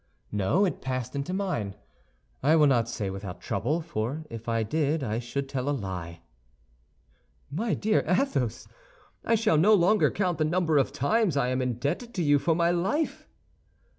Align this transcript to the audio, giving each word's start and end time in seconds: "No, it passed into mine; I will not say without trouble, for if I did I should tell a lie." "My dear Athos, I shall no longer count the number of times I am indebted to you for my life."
"No, 0.31 0.65
it 0.65 0.81
passed 0.81 1.15
into 1.15 1.31
mine; 1.31 1.75
I 2.41 2.55
will 2.55 2.65
not 2.65 2.89
say 2.89 3.11
without 3.11 3.39
trouble, 3.39 3.81
for 3.81 4.25
if 4.31 4.49
I 4.49 4.63
did 4.63 5.03
I 5.03 5.19
should 5.19 5.47
tell 5.47 5.69
a 5.69 5.77
lie." 5.77 6.21
"My 7.51 7.75
dear 7.75 8.03
Athos, 8.07 8.67
I 9.23 9.35
shall 9.35 9.59
no 9.59 9.75
longer 9.75 10.09
count 10.09 10.39
the 10.39 10.43
number 10.45 10.79
of 10.79 10.91
times 10.91 11.37
I 11.37 11.49
am 11.49 11.61
indebted 11.61 12.15
to 12.15 12.23
you 12.23 12.39
for 12.39 12.55
my 12.55 12.71
life." 12.71 13.27